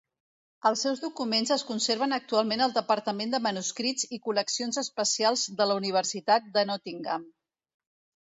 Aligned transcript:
Els 0.67 0.83
seus 0.85 1.01
documents 1.01 1.51
es 1.55 1.63
conserven 1.71 2.15
actualment 2.17 2.63
al 2.67 2.73
departament 2.77 3.35
de 3.35 3.41
manuscrits 3.47 4.09
i 4.17 4.19
col·leccions 4.23 4.81
especials 4.85 5.43
de 5.61 5.67
la 5.73 5.75
universitat 5.83 6.47
de 6.59 6.65
Nottingham. 6.71 7.29